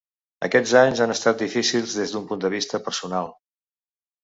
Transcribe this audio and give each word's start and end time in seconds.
Aquests 0.45 0.71
anys 0.79 1.01
han 1.05 1.13
estat 1.15 1.43
difícils 1.43 1.95
des 1.99 2.15
d’un 2.15 2.25
punt 2.33 2.43
de 2.47 2.53
vista 2.57 2.83
personal. 2.91 3.33